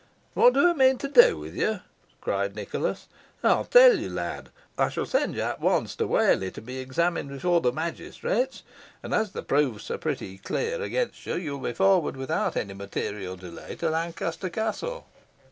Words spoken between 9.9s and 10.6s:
are pretty